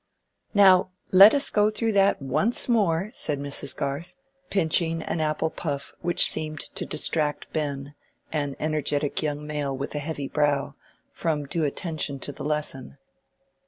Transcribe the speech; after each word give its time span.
"Now 0.55 0.89
let 1.11 1.35
us 1.35 1.51
go 1.51 1.69
through 1.69 1.91
that 1.91 2.19
once 2.23 2.67
more," 2.67 3.11
said 3.13 3.39
Mrs. 3.39 3.77
Garth, 3.77 4.15
pinching 4.49 5.03
an 5.03 5.21
apple 5.21 5.51
puff 5.51 5.93
which 6.01 6.27
seemed 6.27 6.61
to 6.73 6.87
distract 6.87 7.53
Ben, 7.53 7.93
an 8.31 8.55
energetic 8.59 9.21
young 9.21 9.45
male 9.45 9.77
with 9.77 9.93
a 9.93 9.99
heavy 9.99 10.27
brow, 10.27 10.73
from 11.11 11.45
due 11.45 11.65
attention 11.65 12.17
to 12.21 12.31
the 12.31 12.43
lesson. 12.43 12.97